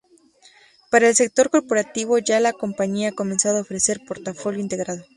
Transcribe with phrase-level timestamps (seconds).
[0.89, 5.03] Para el sector Corporativo, ya la compañía ha comenzado a ofrecer portafolio integrado.